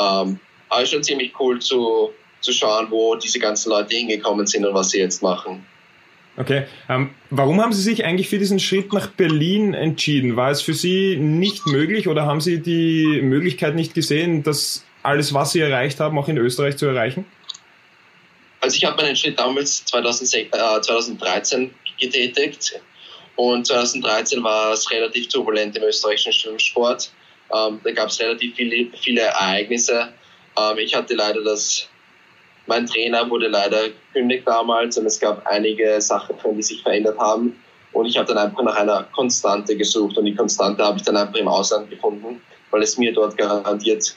[0.00, 4.72] Ähm, aber schon ziemlich cool zu, zu schauen, wo diese ganzen Leute hingekommen sind und
[4.72, 5.66] was sie jetzt machen.
[6.36, 6.64] Okay.
[6.88, 10.36] Ähm, warum haben Sie sich eigentlich für diesen Schritt nach Berlin entschieden?
[10.36, 15.34] War es für Sie nicht möglich oder haben Sie die Möglichkeit nicht gesehen, dass alles,
[15.34, 17.26] was Sie erreicht haben, auch in Österreich zu erreichen?
[18.60, 22.80] Also ich habe meinen Schritt damals 2006, äh, 2013 getätigt
[23.36, 27.10] und 2013 war es relativ turbulent im österreichischen Schwimmsport.
[27.52, 30.12] Ähm, da gab es relativ viele, viele Ereignisse.
[30.56, 31.88] Ähm, ich hatte leider das,
[32.66, 37.56] mein Trainer wurde leider gekündigt damals und es gab einige Sachen, die sich verändert haben.
[37.92, 41.16] Und ich habe dann einfach nach einer Konstante gesucht und die Konstante habe ich dann
[41.16, 44.16] einfach im Ausland gefunden, weil es mir dort garantiert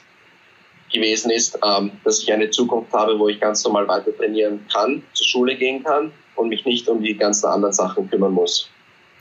[0.92, 5.02] gewesen ist, ähm, dass ich eine Zukunft habe, wo ich ganz normal weiter trainieren kann,
[5.12, 8.70] zur Schule gehen kann und mich nicht um die ganzen anderen Sachen kümmern muss.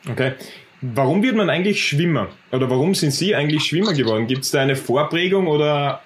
[0.09, 0.33] Okay.
[0.81, 2.27] Warum wird man eigentlich Schwimmer?
[2.51, 4.27] Oder warum sind Sie eigentlich Schwimmer geworden?
[4.27, 6.01] Gibt es da eine Vorprägung oder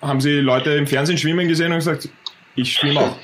[0.00, 2.08] haben Sie Leute im Fernsehen schwimmen gesehen und gesagt,
[2.58, 3.16] ich schwimme auch?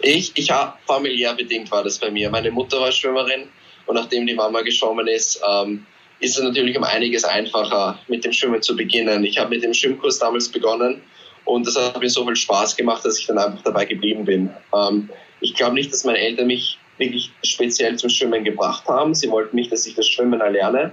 [0.00, 2.30] Ich, ich habe familiär bedingt war das bei mir.
[2.30, 3.48] Meine Mutter war Schwimmerin
[3.86, 5.86] und nachdem die Mama geschwommen ist, ähm,
[6.20, 9.24] ist es natürlich um einiges einfacher, mit dem Schwimmen zu beginnen.
[9.24, 11.02] Ich habe mit dem Schwimmkurs damals begonnen
[11.44, 14.50] und das hat mir so viel Spaß gemacht, dass ich dann einfach dabei geblieben bin.
[14.74, 19.14] Ähm, ich glaube nicht, dass meine Eltern mich wirklich speziell zum Schwimmen gebracht haben.
[19.14, 20.92] Sie wollten nicht, dass ich das Schwimmen erlerne.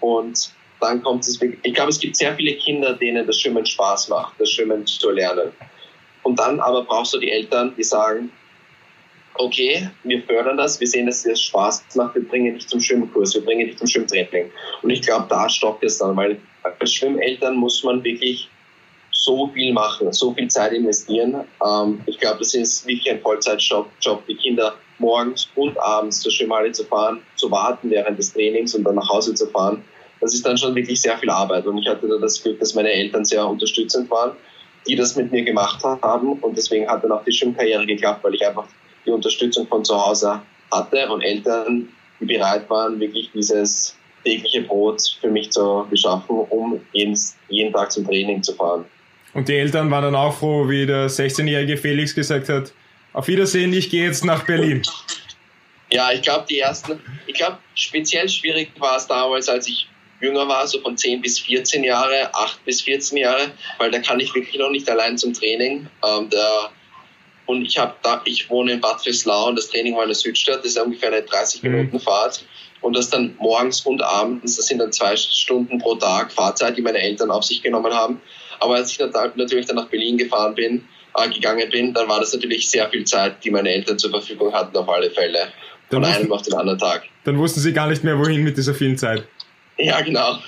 [0.00, 4.08] Und dann kommt es ich glaube, es gibt sehr viele Kinder, denen das Schwimmen Spaß
[4.08, 5.52] macht, das Schwimmen zu lernen.
[6.22, 8.30] Und dann aber brauchst du die Eltern, die sagen,
[9.34, 13.34] okay, wir fördern das, wir sehen, dass dir Spaß macht, wir bringen dich zum Schwimmkurs,
[13.34, 14.50] wir bringen dich zum Schwimmtraining.
[14.82, 18.48] Und ich glaube, da stockt es dann, weil als Schwimmeltern muss man wirklich
[19.10, 21.44] so viel machen, so viel Zeit investieren.
[21.64, 26.30] Ähm, ich glaube, das ist wirklich ein Vollzeitjob, Job, die Kinder morgens und abends zur
[26.30, 29.82] Schwimmhalle zu fahren, zu warten während des Trainings und dann nach Hause zu fahren
[30.22, 31.66] das ist dann schon wirklich sehr viel Arbeit.
[31.66, 34.36] Und ich hatte da das Glück, dass meine Eltern sehr unterstützend waren,
[34.86, 36.32] die das mit mir gemacht haben.
[36.34, 38.66] Und deswegen hat dann auch die Schwimmkarriere geklappt, weil ich einfach
[39.06, 40.40] die Unterstützung von zu Hause
[40.70, 41.88] hatte und Eltern,
[42.20, 47.18] die bereit waren, wirklich dieses tägliche Brot für mich zu beschaffen, um jeden,
[47.48, 48.84] jeden Tag zum Training zu fahren.
[49.34, 52.72] Und die Eltern waren dann auch froh, wie der 16-jährige Felix gesagt hat,
[53.12, 54.82] auf Wiedersehen, ich gehe jetzt nach Berlin.
[55.90, 59.88] Ja, ich glaube, die ersten, ich glaube, speziell schwierig war es damals, als ich
[60.22, 64.20] jünger war, so von 10 bis 14 Jahre, 8 bis 14 Jahre, weil da kann
[64.20, 65.88] ich wirklich noch nicht allein zum Training.
[66.06, 66.70] Ähm, der,
[67.46, 70.14] und ich habe da, ich wohne in Bad Vöslau und das Training war in der
[70.14, 71.70] Südstadt, das ist ungefähr eine 30 mhm.
[71.70, 72.44] Minuten Fahrt.
[72.80, 76.82] Und das dann morgens und abends, das sind dann zwei Stunden pro Tag Fahrzeit, die
[76.82, 78.20] meine Eltern auf sich genommen haben.
[78.58, 80.84] Aber als ich natürlich dann nach Berlin gefahren bin,
[81.16, 84.52] äh, gegangen bin, dann war das natürlich sehr viel Zeit, die meine Eltern zur Verfügung
[84.52, 85.48] hatten, auf alle Fälle.
[85.90, 87.02] Von einem auf den anderen Tag.
[87.24, 89.24] Dann wussten sie gar nicht mehr, wohin mit dieser vielen Zeit.
[89.78, 90.38] Ja, genau.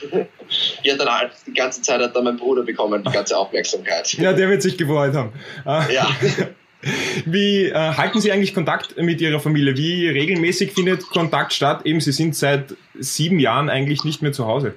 [0.83, 4.13] Ja, dann halt, die ganze Zeit hat dann mein Bruder bekommen, die ganze Aufmerksamkeit.
[4.15, 5.33] Ja, der wird sich gefreut haben.
[5.65, 5.85] Ah.
[5.91, 6.09] Ja.
[7.25, 9.77] Wie äh, halten Sie eigentlich Kontakt mit Ihrer Familie?
[9.77, 11.81] Wie regelmäßig findet Kontakt statt?
[11.85, 14.77] Eben, Sie sind seit sieben Jahren eigentlich nicht mehr zu Hause.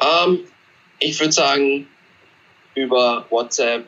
[0.00, 0.40] Ähm,
[0.98, 1.86] ich würde sagen,
[2.74, 3.84] über WhatsApp,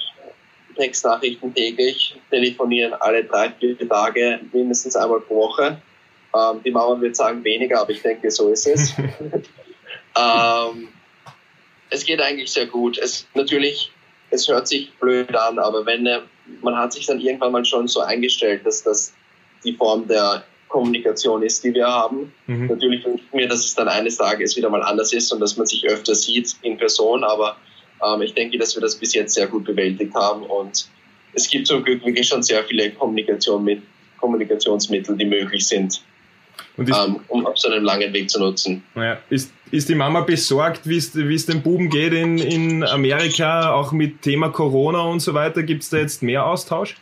[0.77, 5.81] Textnachrichten täglich, telefonieren alle drei, vier Tage, mindestens einmal pro Woche.
[6.39, 8.93] Ähm, die Mama wird sagen weniger, aber ich denke, so ist es.
[10.19, 10.89] ähm,
[11.91, 12.99] es geht eigentlich sehr gut.
[12.99, 13.91] Es natürlich,
[14.31, 16.21] es hört sich blöd an, aber wenn äh,
[16.63, 19.13] man hat sich dann irgendwann mal schon so eingestellt, dass das
[19.65, 22.33] die Form der Kommunikation ist, die wir haben.
[22.47, 22.67] Mhm.
[22.67, 25.57] Natürlich wünsche ich mir, dass es dann eines Tages wieder mal anders ist und dass
[25.57, 27.57] man sich öfter sieht in Person, aber
[28.05, 30.89] ähm, ich denke, dass wir das bis jetzt sehr gut bewältigt haben und
[31.33, 33.83] es gibt zum Glück wirklich schon sehr viele Kommunikation mit,
[34.19, 36.03] Kommunikationsmittel, die möglich sind.
[36.79, 38.85] Ähm, um auf so einen langen Weg zu nutzen.
[38.95, 39.19] Ja.
[39.31, 44.23] Ist, ist die Mama besorgt, wie es den Buben geht in, in Amerika, auch mit
[44.23, 45.63] Thema Corona und so weiter?
[45.63, 46.97] Gibt es da jetzt mehr Austausch?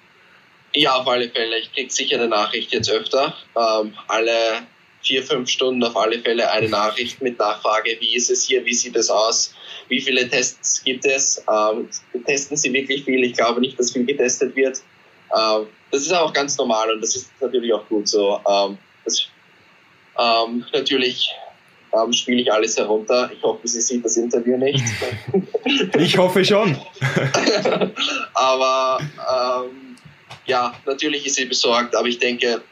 [0.75, 1.59] Ja, auf alle Fälle.
[1.59, 3.35] Ich kriege sicher eine Nachricht jetzt öfter.
[3.57, 4.67] Ähm, alle
[5.07, 8.75] vier, fünf Stunden auf alle Fälle eine Nachricht mit Nachfrage, wie ist es hier, wie
[8.75, 9.55] sieht es aus,
[9.89, 11.43] wie viele Tests gibt es.
[11.49, 11.89] Ähm,
[12.27, 13.23] testen sie wirklich viel?
[13.25, 14.79] Ich glaube nicht, dass viel getestet wird.
[15.37, 18.41] Ähm, das ist auch ganz normal und das ist natürlich auch gut so.
[18.49, 18.79] Ähm,
[20.19, 21.31] ähm, natürlich
[21.93, 23.31] ähm, spiele ich alles herunter.
[23.33, 24.85] Ich hoffe, sie sieht das Interview nicht.
[25.99, 26.77] ich hoffe schon.
[28.35, 29.97] aber ähm,
[30.47, 32.63] ja, natürlich ist sie besorgt, aber ich denke,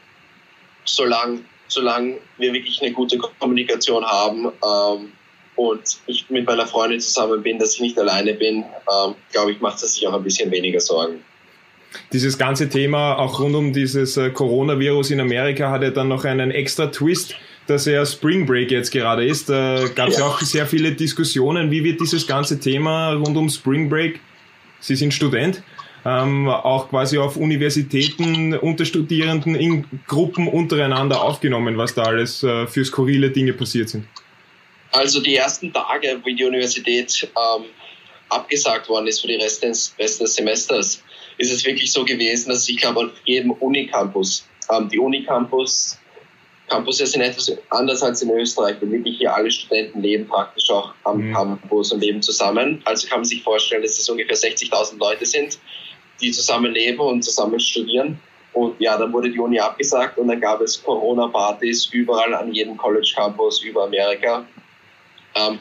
[0.85, 5.11] solange solange wir wirklich eine gute Kommunikation haben ähm,
[5.55, 9.61] und ich mit meiner Freundin zusammen bin, dass ich nicht alleine bin, ähm, glaube ich,
[9.61, 11.23] macht es sich auch ein bisschen weniger Sorgen.
[12.13, 16.25] Dieses ganze Thema auch rund um dieses äh, Coronavirus in Amerika hat ja dann noch
[16.25, 17.35] einen extra Twist,
[17.67, 19.49] dass ja Spring Break jetzt gerade ist.
[19.49, 20.21] Da gab es ja.
[20.21, 21.71] ja auch sehr viele Diskussionen.
[21.71, 24.19] Wie wird dieses ganze Thema rund um Spring Break?
[24.79, 25.63] Sie sind Student
[26.05, 32.67] ähm, auch quasi auf Universitäten unter Studierenden in Gruppen untereinander aufgenommen, was da alles äh,
[32.67, 34.07] für skurrile Dinge passiert sind?
[34.91, 37.65] Also die ersten Tage, wie die Universität ähm,
[38.29, 41.03] abgesagt worden ist für die Rest des, Rest des Semesters,
[41.37, 45.97] ist es wirklich so gewesen, dass ich glaube, auf jedem Unicampus, ähm, die Unicampus
[46.67, 50.93] Campus sind etwas anders als in Österreich, weil wirklich hier alle Studenten leben praktisch auch
[51.03, 51.33] am mhm.
[51.33, 52.81] Campus und leben zusammen.
[52.85, 55.59] Also kann man sich vorstellen, dass es ungefähr 60.000 Leute sind,
[56.21, 58.19] die zusammen leben und zusammen studieren.
[58.53, 62.77] Und ja, dann wurde die Uni abgesagt und dann gab es Corona-Partys überall an jedem
[62.77, 64.45] College-Campus über Amerika.
[65.35, 65.59] Ähm,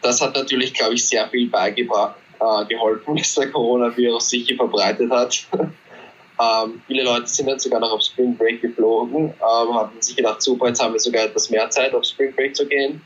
[0.00, 4.56] das hat natürlich, glaube ich, sehr viel beigebracht, äh, geholfen, dass der Coronavirus sich hier
[4.56, 5.46] verbreitet hat.
[5.58, 10.42] ähm, viele Leute sind dann sogar noch auf Spring Break geflogen, ähm, hatten sich gedacht,
[10.42, 13.00] super, jetzt haben wir sogar etwas mehr Zeit, auf Spring Break zu gehen.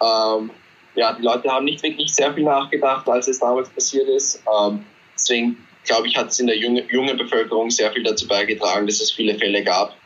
[0.00, 0.50] Ähm,
[0.94, 4.42] ja, die Leute haben nicht wirklich sehr viel nachgedacht, als es damals passiert ist.
[4.60, 8.86] Ähm, deswegen glaube ich, hat es in der jungen, jungen Bevölkerung sehr viel dazu beigetragen,
[8.86, 9.96] dass es viele Fälle gab.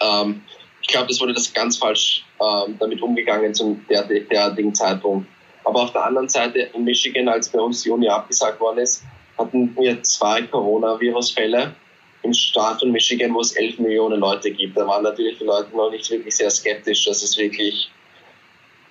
[0.00, 0.42] Ähm,
[0.80, 5.26] ich glaube, das wurde das ganz falsch ähm, damit umgegangen zum derartigen Zeitpunkt.
[5.64, 9.02] Aber auf der anderen Seite in Michigan, als bei uns die Uni abgesagt worden ist,
[9.38, 11.74] hatten wir zwei Coronavirus-Fälle
[12.22, 14.76] im Staat von Michigan, wo es elf Millionen Leute gibt.
[14.76, 17.90] Da waren natürlich die Leute noch nicht wirklich sehr skeptisch, dass es wirklich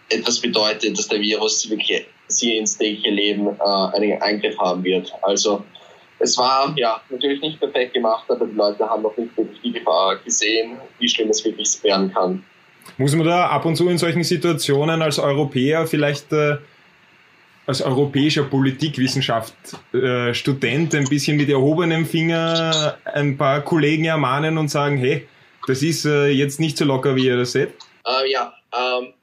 [0.10, 5.12] etwas bedeutet, dass der Virus wirklich sie ins tägliche Leben äh, einen Eingriff haben wird.
[5.22, 5.64] Also
[6.20, 9.72] es war ja natürlich nicht perfekt gemacht, aber die Leute haben noch nicht wirklich die
[9.72, 12.44] Gefahr gesehen, wie schlimm es wirklich werden kann.
[12.98, 16.58] Muss man da ab und zu in solchen Situationen als Europäer vielleicht äh,
[17.66, 19.54] als europäischer Politikwissenschaft
[19.94, 25.28] äh, Student ein bisschen mit erhobenem Finger ein paar Kollegen ermahnen und sagen, hey,
[25.68, 27.70] das ist äh, jetzt nicht so locker, wie ihr das seht?
[28.06, 29.14] Uh, ja, ähm,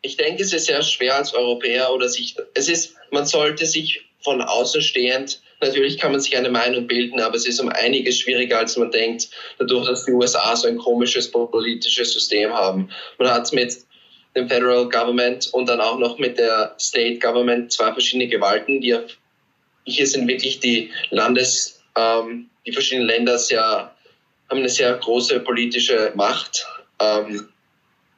[0.00, 4.06] ich denke, es ist sehr schwer als Europäer oder sich, es ist, man sollte sich
[4.22, 8.18] von außen stehend, natürlich kann man sich eine Meinung bilden, aber es ist um einiges
[8.18, 12.90] schwieriger, als man denkt, dadurch, dass die USA so ein komisches politisches System haben.
[13.18, 13.76] Man hat mit
[14.36, 18.96] dem Federal Government und dann auch noch mit der State Government zwei verschiedene Gewalten, die
[19.84, 23.94] hier sind wirklich die Landes, ähm, die verschiedenen Länder sehr,
[24.50, 26.66] haben eine sehr große politische Macht.
[27.00, 27.48] Ähm,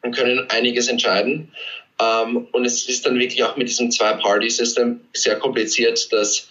[0.02, 1.52] und können einiges entscheiden.
[2.00, 6.48] Ähm, und es ist dann wirklich auch mit diesem Zwei-Party-System sehr kompliziert, dass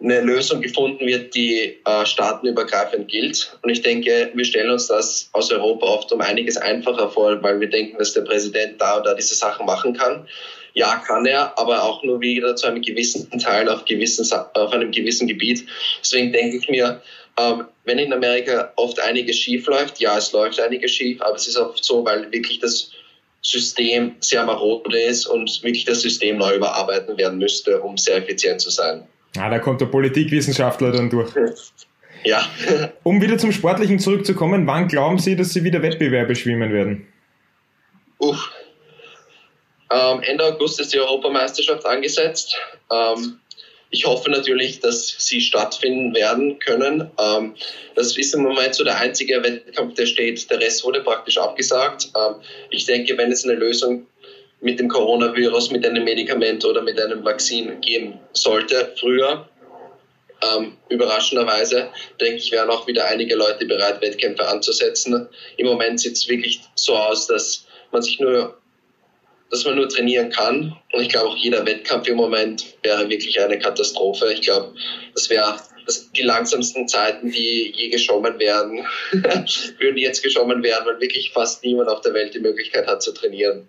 [0.00, 3.58] eine Lösung gefunden wird, die äh, staatenübergreifend gilt.
[3.62, 7.60] Und ich denke, wir stellen uns das aus Europa oft um einiges einfacher vor, weil
[7.60, 10.28] wir denken, dass der Präsident da oder diese Sachen machen kann.
[10.74, 14.92] Ja, kann er, aber auch nur wieder zu einem gewissen Teil auf, gewissen, auf einem
[14.92, 15.66] gewissen Gebiet.
[16.00, 17.02] Deswegen denke ich mir,
[17.38, 21.48] ähm, wenn in Amerika oft einiges schief läuft, ja, es läuft einiges schief, aber es
[21.48, 22.92] ist oft so, weil wirklich das
[23.42, 28.60] System sehr marode ist und wirklich das System neu überarbeiten werden müsste, um sehr effizient
[28.60, 29.06] zu sein.
[29.36, 31.30] Ah, da kommt der Politikwissenschaftler dann durch.
[32.24, 32.48] Ja.
[33.04, 37.06] um wieder zum Sportlichen zurückzukommen, wann glauben Sie, dass Sie wieder Wettbewerbe schwimmen werden?
[38.18, 38.50] Uff.
[39.90, 42.56] Ähm, Ende August ist die Europameisterschaft angesetzt.
[42.90, 43.38] Ähm,
[43.90, 47.10] ich hoffe natürlich, dass sie stattfinden werden können.
[47.18, 47.54] Ähm,
[47.94, 50.50] das ist im Moment so der einzige Wettkampf, der steht.
[50.50, 52.10] Der Rest wurde praktisch abgesagt.
[52.14, 52.34] Ähm,
[52.70, 54.06] ich denke, wenn es eine Lösung
[54.60, 59.48] mit dem Coronavirus, mit einem Medikament oder mit einem Vakzin geben sollte, früher,
[60.42, 61.90] ähm, überraschenderweise,
[62.20, 65.28] denke ich, wären auch wieder einige Leute bereit, Wettkämpfe anzusetzen.
[65.56, 68.58] Im Moment sieht es wirklich so aus, dass man sich nur
[69.50, 70.76] dass man nur trainieren kann.
[70.92, 74.32] Und ich glaube, auch jeder Wettkampf im Moment wäre wirklich eine Katastrophe.
[74.32, 74.74] Ich glaube,
[75.14, 75.56] das wäre
[76.16, 78.84] die langsamsten Zeiten, die je geschommen werden,
[79.78, 83.12] würden jetzt geschommen werden, weil wirklich fast niemand auf der Welt die Möglichkeit hat zu
[83.12, 83.68] trainieren.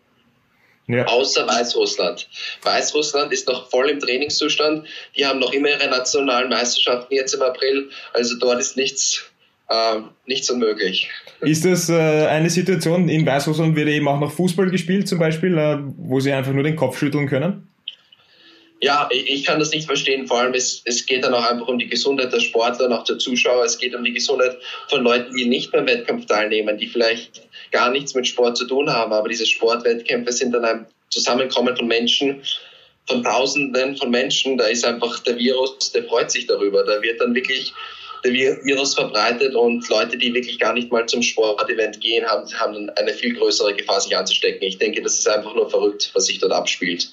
[0.90, 1.06] Ja.
[1.06, 2.28] Außer Weißrussland.
[2.64, 4.88] Weißrussland ist noch voll im Trainingszustand.
[5.16, 7.90] Die haben noch immer ihre nationalen Meisterschaften jetzt im April.
[8.12, 9.24] Also dort ist nichts,
[9.70, 11.08] äh, nichts unmöglich.
[11.42, 15.56] Ist das äh, eine Situation, in Weißrussland wird eben auch noch Fußball gespielt zum Beispiel,
[15.60, 17.70] äh, wo sie einfach nur den Kopf schütteln können?
[18.82, 20.26] Ja, ich kann das nicht verstehen.
[20.26, 23.04] Vor allem, es, es geht dann auch einfach um die Gesundheit der Sportler und auch
[23.04, 23.66] der Zuschauer.
[23.66, 27.92] Es geht um die Gesundheit von Leuten, die nicht beim Wettkampf teilnehmen, die vielleicht gar
[27.92, 29.12] nichts mit Sport zu tun haben.
[29.12, 32.42] Aber diese Sportwettkämpfe sind dann ein Zusammenkommen von Menschen,
[33.06, 34.58] von Tausenden von Menschen.
[34.58, 36.86] Da ist einfach der Virus, der freut sich darüber.
[36.86, 37.74] Da wird dann wirklich
[38.24, 42.90] der Virus verbreitet und Leute, die wirklich gar nicht mal zum Sportevent gehen, haben, haben
[42.92, 44.68] eine viel größere Gefahr, sich anzustecken.
[44.68, 47.10] Ich denke, das ist einfach nur verrückt, was sich dort abspielt.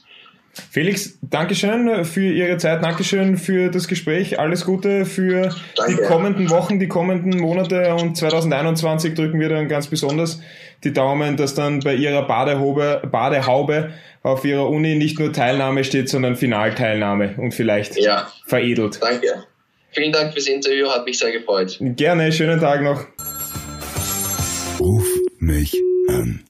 [0.70, 5.96] Felix, Dankeschön für Ihre Zeit, Dankeschön für das Gespräch, alles Gute für Danke.
[5.96, 10.40] die kommenden Wochen, die kommenden Monate und 2021 drücken wir dann ganz besonders
[10.84, 13.92] die Daumen, dass dann bei Ihrer Badehaube, Badehaube
[14.22, 18.30] auf Ihrer Uni nicht nur Teilnahme steht, sondern Finalteilnahme und vielleicht ja.
[18.46, 18.98] veredelt.
[19.00, 19.44] Danke.
[19.92, 21.78] Vielen Dank fürs Interview, hat mich sehr gefreut.
[21.80, 23.06] Gerne, schönen Tag noch.
[24.78, 25.06] Ruf
[25.38, 25.74] mich
[26.08, 26.44] an.